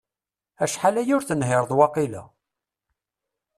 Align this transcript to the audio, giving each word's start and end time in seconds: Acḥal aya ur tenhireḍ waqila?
Acḥal 0.63 0.95
aya 1.01 1.13
ur 1.17 1.23
tenhireḍ 1.25 1.71
waqila? 1.77 2.23